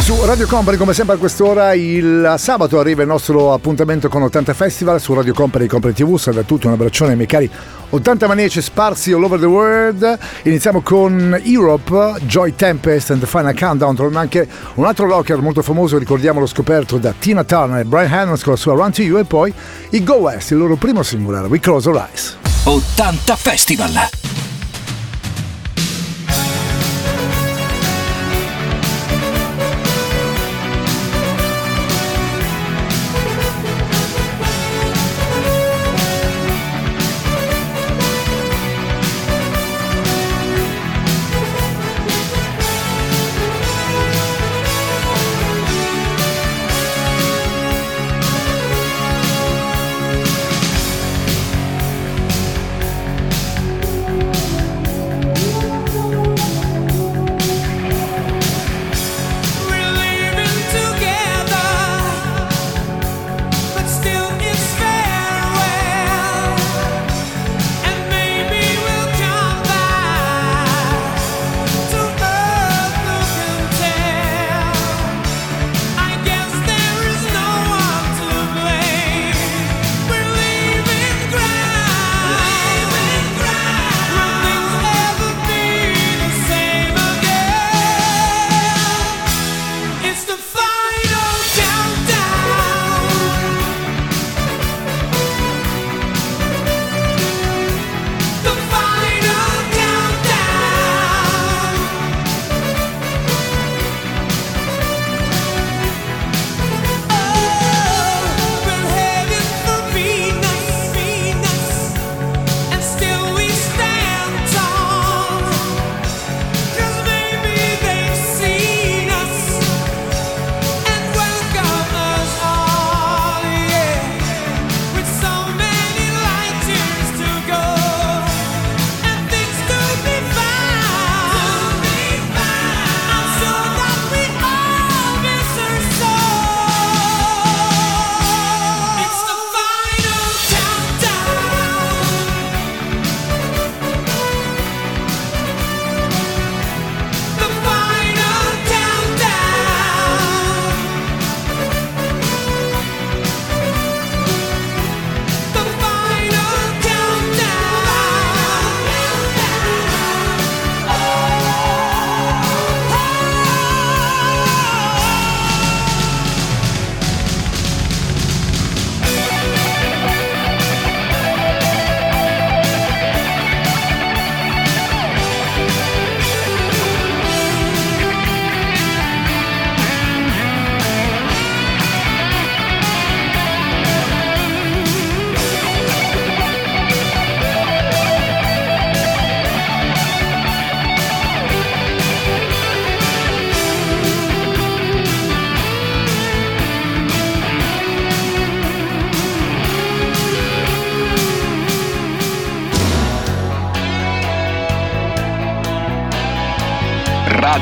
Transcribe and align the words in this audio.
Su 0.00 0.24
Radio 0.24 0.46
Company, 0.46 0.76
come 0.76 0.94
sempre 0.94 1.16
a 1.16 1.18
quest'ora, 1.18 1.74
il 1.74 2.34
sabato 2.38 2.78
arriva 2.78 3.02
il 3.02 3.08
nostro 3.08 3.52
appuntamento 3.52 4.08
con 4.08 4.22
80 4.22 4.54
Festival 4.54 5.00
su 5.00 5.12
Radio 5.12 5.34
Company 5.34 5.66
Company 5.66 5.92
TV. 5.92 6.16
Salve 6.16 6.40
a 6.40 6.44
tutti, 6.44 6.66
un 6.66 6.72
abbraccione 6.72 7.10
ai 7.10 7.16
miei 7.16 7.28
cari 7.28 7.50
80 7.90 8.26
maniaci 8.26 8.60
sparsi 8.60 9.12
all 9.12 9.22
over 9.22 9.38
the 9.38 9.46
world. 9.46 10.18
Iniziamo 10.44 10.80
con 10.80 11.38
Europe, 11.42 12.20
Joy 12.22 12.54
Tempest 12.54 13.10
and 13.10 13.20
the 13.20 13.26
Final 13.26 13.54
Countdown. 13.54 13.94
Torna 13.94 14.20
anche 14.20 14.46
un 14.74 14.84
altro 14.84 15.06
rocker 15.06 15.40
molto 15.40 15.62
famoso, 15.62 15.98
ricordiamolo 15.98 16.46
scoperto 16.46 16.98
da 16.98 17.14
Tina 17.18 17.44
Turner 17.44 17.80
e 17.80 17.84
Brian 17.84 18.12
Adams 18.12 18.42
con 18.42 18.52
la 18.54 18.58
sua 18.58 18.74
Run 18.74 18.92
to 18.92 19.02
You 19.02 19.18
e 19.18 19.24
poi 19.24 19.52
i 19.90 20.02
Go 20.02 20.14
West, 20.14 20.50
il 20.50 20.58
loro 20.58 20.76
primo 20.76 21.02
singolare, 21.02 21.46
We 21.48 21.60
Close 21.60 21.88
Our 21.88 22.08
Eyes. 22.10 22.36
80 22.64 23.36
Festival. 23.36 24.47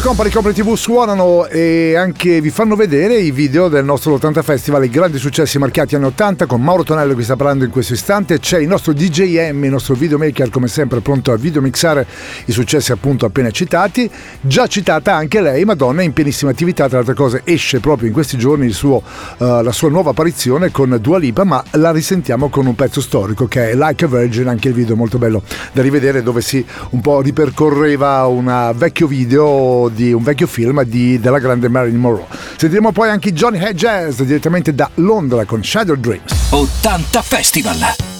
Radio 0.00 0.16
Company 0.16 0.34
Company 0.34 0.54
TV 0.54 0.74
suonano 0.76 1.46
e 1.46 1.94
anche 1.94 2.40
vi 2.40 2.48
fanno 2.48 2.74
vedere 2.74 3.18
i 3.18 3.30
video 3.32 3.68
del 3.68 3.84
nostro 3.84 4.14
80 4.14 4.40
Festival, 4.40 4.82
i 4.82 4.88
grandi 4.88 5.18
successi 5.18 5.58
marchiati 5.58 5.94
anni 5.94 6.06
80 6.06 6.46
con 6.46 6.62
Mauro 6.62 6.84
Tonello 6.84 7.14
che 7.14 7.22
sta 7.22 7.36
parlando 7.36 7.64
in 7.64 7.70
questo 7.70 7.92
istante. 7.92 8.38
C'è 8.38 8.60
il 8.60 8.66
nostro 8.66 8.94
DJM, 8.94 9.62
il 9.62 9.70
nostro 9.70 9.92
videomaker 9.94 10.48
come 10.48 10.68
sempre 10.68 11.00
pronto 11.00 11.32
a 11.32 11.36
videomixare 11.36 12.06
i 12.46 12.52
successi 12.52 12.92
appunto 12.92 13.26
appena 13.26 13.50
citati. 13.50 14.10
Già 14.40 14.66
citata 14.68 15.14
anche 15.14 15.42
lei, 15.42 15.66
Madonna, 15.66 16.00
in 16.00 16.14
pienissima 16.14 16.50
attività, 16.50 16.88
tra 16.88 17.00
altre 17.00 17.12
cose 17.12 17.42
esce 17.44 17.80
proprio 17.80 18.08
in 18.08 18.14
questi 18.14 18.38
giorni 18.38 18.70
suo, 18.70 19.02
eh, 19.36 19.62
la 19.62 19.72
sua 19.72 19.90
nuova 19.90 20.10
apparizione 20.10 20.70
con 20.70 20.96
Dua 20.98 21.18
Lipa, 21.18 21.44
ma 21.44 21.62
la 21.72 21.90
risentiamo 21.90 22.48
con 22.48 22.64
un 22.64 22.74
pezzo 22.74 23.02
storico 23.02 23.46
che 23.46 23.72
è 23.72 23.74
Like 23.74 24.06
a 24.06 24.08
Virgin, 24.08 24.48
anche 24.48 24.68
il 24.68 24.74
video 24.74 24.96
molto 24.96 25.18
bello 25.18 25.42
da 25.72 25.82
rivedere 25.82 26.22
dove 26.22 26.40
si 26.40 26.64
un 26.90 27.02
po' 27.02 27.20
ripercorreva 27.20 28.24
un 28.24 28.72
vecchio 28.74 29.06
video 29.06 29.88
di 29.90 30.12
un 30.12 30.22
vecchio 30.22 30.46
film 30.46 30.82
di- 30.84 31.18
della 31.20 31.38
grande 31.38 31.68
Marilyn 31.68 31.98
Monroe. 32.00 32.26
Sentiremo 32.56 32.92
poi 32.92 33.08
anche 33.10 33.32
Johnny 33.32 33.58
Jazz 33.74 34.20
direttamente 34.20 34.74
da 34.74 34.88
Londra 34.94 35.44
con 35.44 35.62
Shadow 35.64 35.96
Dreams. 35.96 36.32
80 36.50 37.22
Festival. 37.22 38.19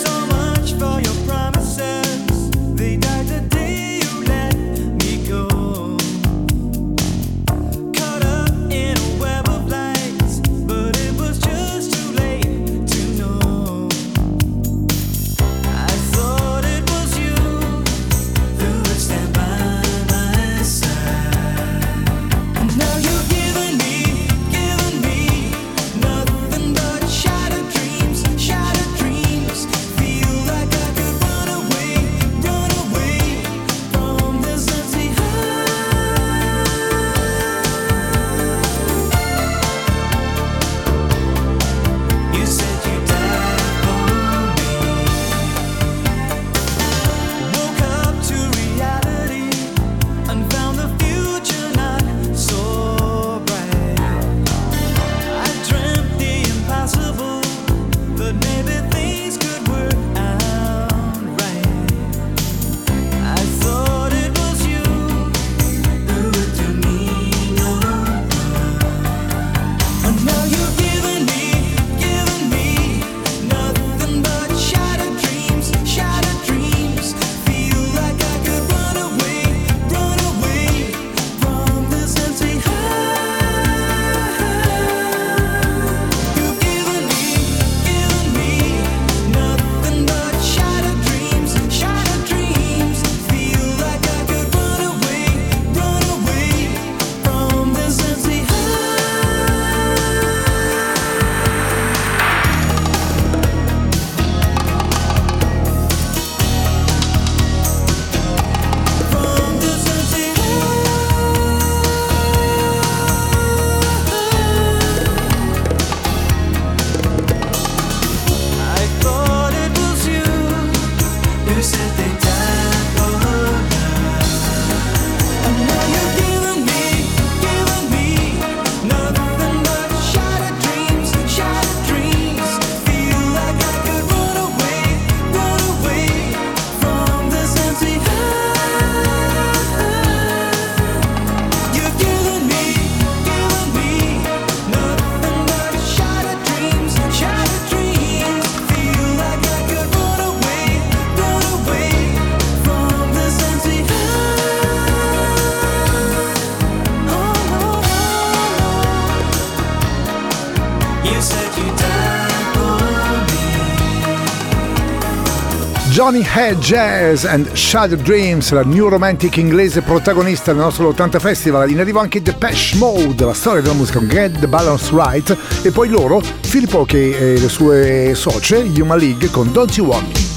Johnny 165.91 166.23
Head 166.23 166.57
Jazz 166.59 167.25
and 167.25 167.53
Shadow 167.53 167.97
Dreams, 167.97 168.49
la 168.51 168.63
new 168.63 168.87
romantic 168.87 169.35
inglese 169.35 169.81
protagonista 169.81 170.53
del 170.53 170.61
nostro 170.61 170.87
80 170.87 171.19
Festival. 171.19 171.69
In 171.69 171.81
arrivo 171.81 171.99
anche 171.99 172.21
Depeche 172.21 172.77
Mode, 172.77 173.25
la 173.25 173.33
storia 173.33 173.61
della 173.61 173.73
musica 173.73 173.97
con 173.97 174.07
Get 174.07 174.39
the 174.39 174.47
Balance 174.47 174.89
Right. 174.93 175.37
E 175.63 175.71
poi 175.71 175.89
loro, 175.89 176.21
Filippo 176.21 176.85
che 176.85 177.33
e 177.33 177.39
le 177.39 177.49
sue 177.49 178.13
socie, 178.15 178.59
Yuma 178.59 178.95
League 178.95 179.29
con 179.31 179.51
Don't 179.51 179.75
You 179.75 179.87
Want 179.87 180.17
Me. 180.17 180.30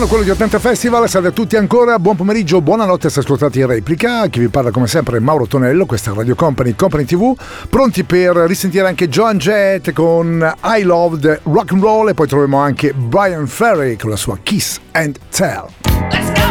buongiorno, 0.00 0.06
quello 0.06 0.22
di 0.22 0.30
80 0.30 0.58
Festival, 0.58 1.08
salve 1.08 1.28
a 1.28 1.30
tutti 1.32 1.56
ancora, 1.56 1.98
buon 1.98 2.16
pomeriggio, 2.16 2.62
buonanotte 2.62 3.10
se 3.10 3.20
ascoltate 3.20 3.58
in 3.58 3.66
replica, 3.66 4.26
chi 4.28 4.40
vi 4.40 4.48
parla 4.48 4.70
come 4.70 4.86
sempre 4.86 5.18
è 5.18 5.20
Mauro 5.20 5.46
Tonello, 5.46 5.84
questa 5.84 6.10
è 6.10 6.14
Radio 6.14 6.34
Company, 6.34 6.74
Company 6.74 7.04
TV, 7.04 7.34
pronti 7.68 8.04
per 8.04 8.36
risentire 8.36 8.86
anche 8.86 9.08
Joan 9.08 9.38
Jett 9.38 9.92
con 9.92 10.54
I 10.62 10.82
Loved 10.82 11.40
Rock 11.44 11.72
and 11.72 11.82
Roll 11.82 12.08
e 12.08 12.14
poi 12.14 12.26
troviamo 12.26 12.58
anche 12.58 12.92
Brian 12.94 13.46
Ferry 13.46 13.96
con 13.96 14.10
la 14.10 14.16
sua 14.16 14.38
Kiss 14.42 14.78
and 14.92 15.18
Tell. 15.30 15.66
Let's 16.10 16.32
go! 16.32 16.42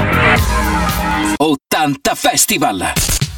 80 1.38 2.16
Festival! 2.16 3.29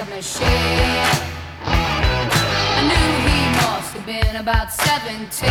a 0.00 0.04
machine. 0.06 0.46
I 1.62 2.82
knew 2.88 3.08
he 3.28 3.38
must 3.60 3.92
have 3.94 4.06
been 4.06 4.36
about 4.36 4.72
17. 4.72 5.50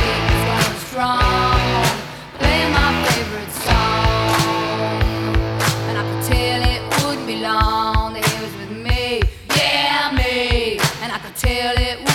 He 0.00 0.14
was 0.48 0.76
strong, 0.86 1.60
playing 2.38 2.72
my 2.72 2.90
favorite 3.04 3.52
song. 3.66 4.94
And 5.88 5.98
I 5.98 6.02
could 6.08 6.24
tell 6.32 6.60
it 6.74 6.82
wouldn't 7.04 7.26
be 7.26 7.36
long 7.40 8.14
that 8.14 8.24
he 8.24 8.36
was 8.44 8.54
with 8.56 8.70
me, 8.70 9.20
yeah, 9.56 10.10
me. 10.16 10.78
And 11.02 11.12
I 11.12 11.18
could 11.18 11.36
tell 11.36 11.76
it 11.76 12.09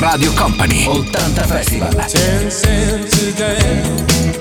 Radio 0.00 0.32
Company 0.32 0.86
80 0.86 1.12
Festival. 1.48 1.90
Ten 2.08 2.50
cents 2.50 3.40
a 3.40 3.56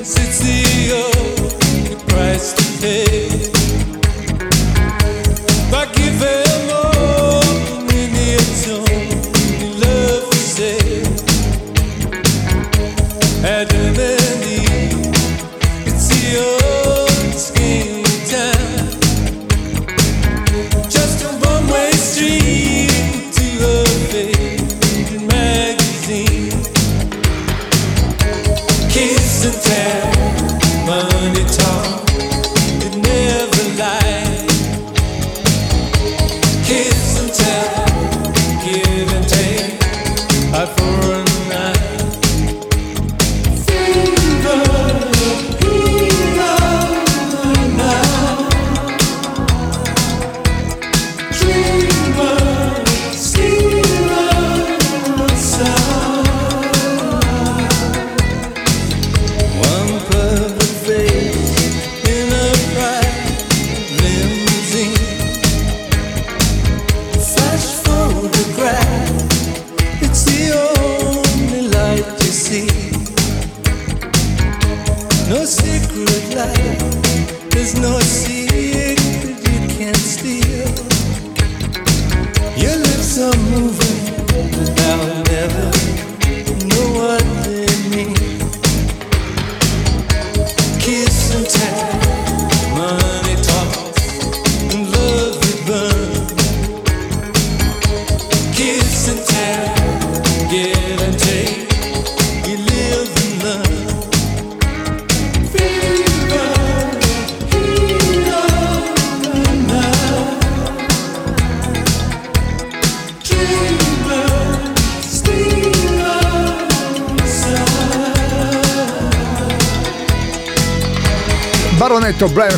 it's 0.02 0.39
the 0.39 0.91
only 0.94 1.96
price 2.06 2.54
to 2.54 2.82
pay. 2.82 3.55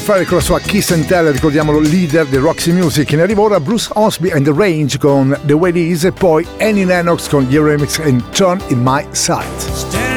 Ferry 0.08 0.24
con 0.24 0.38
la 0.38 0.44
sua 0.44 0.62
Kiss 0.62 0.92
and 0.92 1.06
Tell, 1.06 1.30
ricordiamolo 1.34 1.80
leader 1.80 2.26
di 2.28 2.38
Roxy 2.38 2.72
Music. 2.72 3.12
In 3.12 3.20
arrivo 3.20 3.44
ora 3.44 3.60
Bruce 3.60 3.90
Osby 3.94 4.32
and 4.32 4.46
The 4.46 4.54
Range 4.56 4.98
con 4.98 5.38
The 5.44 5.52
Way 5.52 5.72
It 5.72 5.76
Is 5.76 6.06
e 6.06 6.14
poi 6.14 6.48
Annie 6.62 6.86
Lennox 6.86 7.28
con 7.28 7.46
Your 7.50 7.68
Remix 7.68 8.00
and 8.00 8.24
Turn 8.30 8.62
in 8.70 8.80
My 8.82 9.06
Sight. 9.12 9.44
The. 9.92 9.98
The 9.98 10.14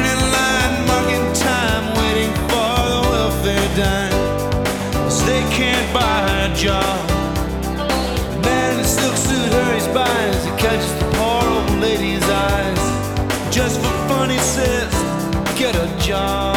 the 11.97 12.19
the. 12.21 12.79
Just 13.51 13.81
for 13.81 13.91
fun, 14.07 14.29
he 14.29 14.39
says, 14.39 14.89
get 15.57 15.75
a 15.75 15.89
job. 15.99 16.50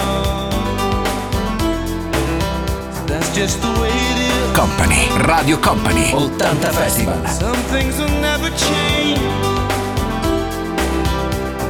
Company, 3.45 5.07
Radio 5.29 5.59
Company 5.59 6.15
80 6.15 6.39
Festival. 6.73 7.27
Some 7.27 7.55
things 7.69 7.99
will 7.99 8.09
never 8.23 8.49
change. 8.49 9.21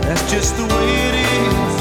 That's 0.07 0.31
just 0.31 0.57
the 0.57 0.63
way 0.63 0.89
it 1.09 1.15
is. 1.17 1.75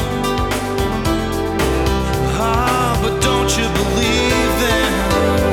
Ah, 2.41 2.97
but 3.03 3.21
don't 3.21 3.55
you 3.55 3.67
believe 3.69 4.53
them? 4.65 5.52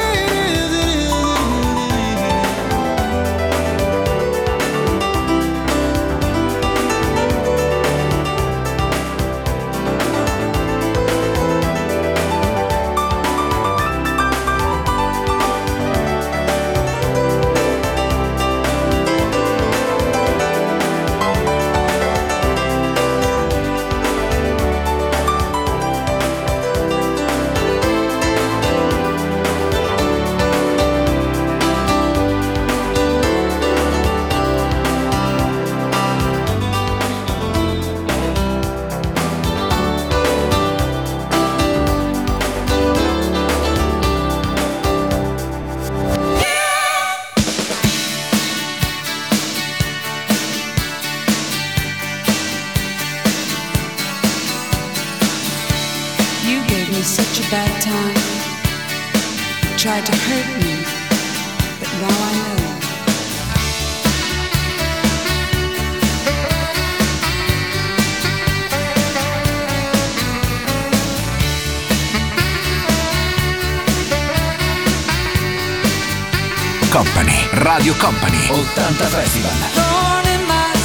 80 78.51 79.05
Festival. 79.07 80.80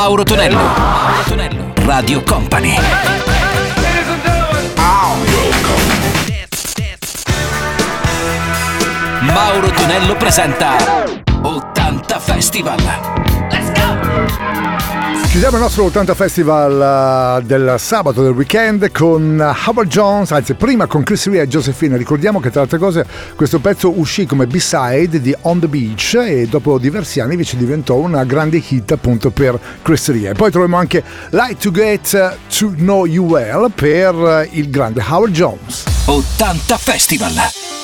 Mauro 0.00 0.24
Tonello. 0.24 0.56
Mauro 0.56 1.22
Tonello. 1.28 1.74
Radio 1.84 2.24
Company. 2.24 2.74
Mauro 9.20 9.70
Tonello 9.72 10.16
presenta 10.16 10.78
Chiudiamo 15.30 15.58
il 15.58 15.62
nostro 15.62 15.84
80 15.84 16.14
Festival 16.16 17.38
eh, 17.40 17.46
del 17.46 17.76
sabato 17.78 18.20
del 18.20 18.32
weekend 18.32 18.90
con 18.90 19.40
eh, 19.40 19.68
Howard 19.68 19.88
Jones, 19.88 20.32
anzi 20.32 20.54
prima 20.54 20.86
con 20.86 21.04
Chris 21.04 21.28
Rea 21.28 21.42
e 21.42 21.46
Josephine. 21.46 21.96
Ricordiamo 21.96 22.40
che 22.40 22.50
tra 22.50 22.62
altre 22.62 22.78
cose 22.78 23.06
questo 23.36 23.60
pezzo 23.60 23.96
uscì 23.96 24.26
come 24.26 24.48
B-side 24.48 25.20
di 25.20 25.32
On 25.42 25.60
the 25.60 25.68
Beach 25.68 26.14
e 26.14 26.48
dopo 26.48 26.78
diversi 26.78 27.20
anni 27.20 27.34
invece 27.34 27.56
diventò 27.56 27.94
una 27.94 28.24
grande 28.24 28.56
hit 28.56 28.90
appunto 28.90 29.30
per 29.30 29.56
Chris 29.82 30.10
Rea. 30.10 30.34
Poi 30.34 30.50
troviamo 30.50 30.76
anche 30.76 31.04
Light 31.30 31.60
to 31.60 31.70
Get 31.70 32.36
to 32.58 32.72
Know 32.74 33.06
You 33.06 33.24
Well 33.24 33.70
per 33.72 34.12
eh, 34.16 34.48
il 34.54 34.68
grande 34.68 35.00
Howard 35.08 35.32
Jones. 35.32 35.84
80 36.06 36.76
Festival! 36.76 37.79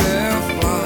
afterfly. 0.00 0.85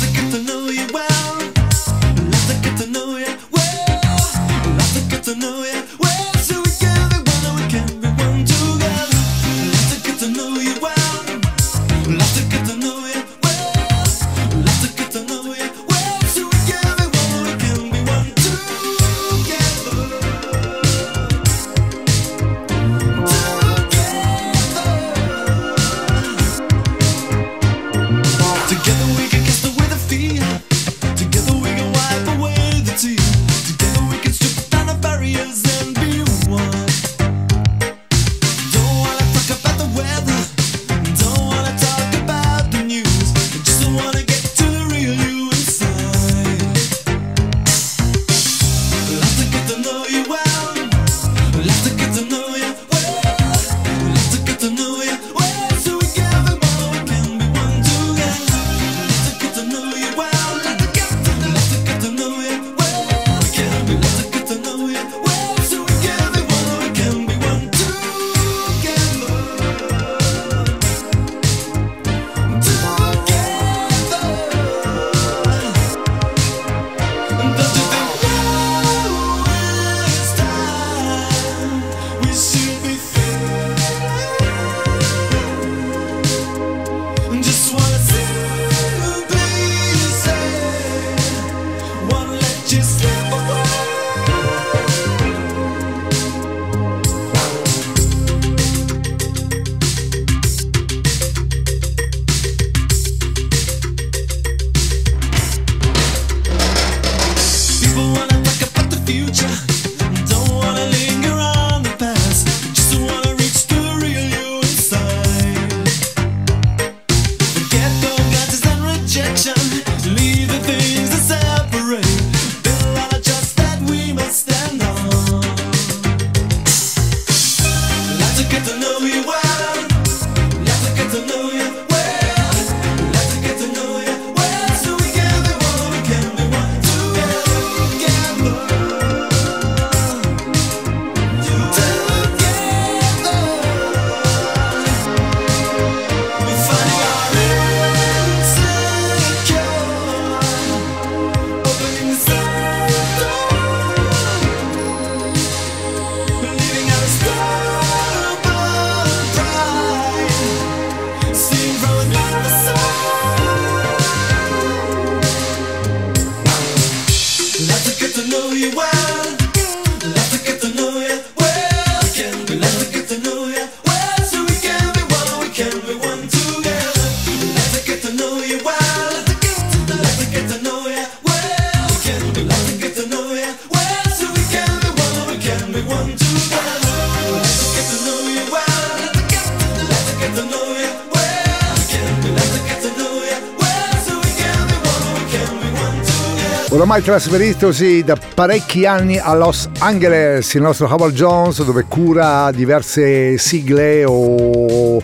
ormai 196.93 197.07
trasferitosi 197.07 198.03
da 198.03 198.17
parecchi 198.35 198.85
anni 198.85 199.17
a 199.17 199.33
Los 199.33 199.69
Angeles, 199.79 200.53
il 200.55 200.61
nostro 200.61 200.87
Howard 200.87 201.13
Jones, 201.13 201.63
dove 201.63 201.85
cura 201.87 202.51
diverse 202.51 203.37
sigle 203.37 204.03
o 204.03 205.01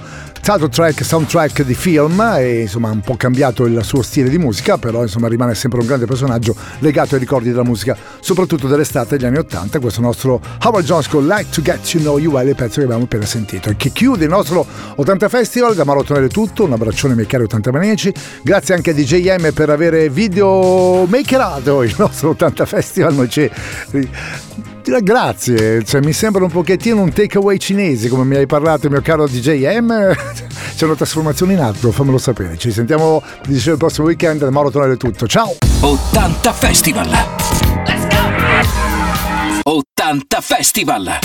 soundtrack, 0.48 1.04
soundtrack 1.04 1.64
di 1.64 1.74
film 1.74 2.22
e 2.38 2.62
insomma 2.62 2.88
ha 2.88 2.94
un 2.94 3.02
po' 3.02 3.18
cambiato 3.18 3.66
il 3.66 3.82
suo 3.84 4.02
stile 4.02 4.30
di 4.30 4.38
musica, 4.38 4.78
però 4.78 5.02
insomma 5.02 5.28
rimane 5.28 5.54
sempre 5.56 5.82
un 5.82 5.86
grande 5.86 6.06
personaggio 6.06 6.56
legato 6.80 7.16
ai 7.16 7.20
ricordi 7.20 7.50
della 7.50 7.66
musica, 7.66 7.98
soprattutto 8.22 8.68
dell'estate 8.68 9.18
degli 9.18 9.26
anni 9.26 9.40
Ottanta. 9.40 9.80
Questo 9.80 10.00
nostro 10.00 10.40
Howard 10.64 10.86
Jones 10.86 11.10
con 11.10 11.28
Like 11.28 11.50
to 11.50 11.62
Get 11.62 11.86
You 11.90 12.02
Know 12.02 12.18
You 12.18 12.38
è 12.38 12.44
il 12.46 12.56
pezzo 12.56 12.80
che 12.80 12.86
abbiamo 12.86 13.04
appena 13.04 13.26
sentito 13.26 13.70
e 13.70 13.76
che 13.76 13.92
chiude 13.92 14.24
il 14.24 14.30
nostro 14.30 14.66
80 14.96 15.28
Festival. 15.28 15.76
Da 15.76 15.84
Marottonello 15.84 16.28
è 16.28 16.30
tutto, 16.30 16.64
un 16.64 16.72
abbraccione 16.72 17.14
miei 17.14 17.28
cari 17.28 17.44
80 17.44 17.72
maniaci, 17.74 18.14
grazie 18.42 18.74
anche 18.74 18.92
a 18.92 18.94
DJM 18.94 19.52
per 19.52 19.70
aver 19.70 20.10
video 20.10 21.04
makerato 21.08 21.84
il 21.84 21.94
nostro 21.98 22.30
80 22.30 22.66
Festival, 22.66 23.14
noi 23.14 23.30
ci 23.30 23.52
Grazie, 24.88 25.84
cioè, 25.84 26.00
mi 26.00 26.14
sembra 26.14 26.46
un 26.46 26.50
pochettino 26.50 27.02
un 27.02 27.12
takeaway 27.12 27.58
cinese 27.58 28.08
come 28.08 28.24
mi 28.24 28.38
hai 28.38 28.46
parlato 28.46 28.86
il 28.86 28.94
mio 28.94 29.02
caro 29.02 29.28
DJM. 29.28 30.16
C'è 30.78 30.86
una 30.86 30.96
trasformazione 30.96 31.54
in 31.54 31.60
altro, 31.60 31.92
fammelo 31.92 32.18
sapere. 32.18 32.58
Ci 32.58 32.72
sentiamo 32.72 33.22
dicevo, 33.46 33.74
il 33.74 33.78
prossimo 33.78 34.08
weekend, 34.08 34.40
da 34.40 34.50
Mauro 34.50 34.72
Tonale 34.72 34.96
tutto. 34.96 35.28
Ciao! 35.28 35.58
80 35.82 36.54
Festival! 36.54 37.10
Let's 37.86 38.08
go! 38.08 39.72
80 39.72 40.42
Festival! 40.42 41.20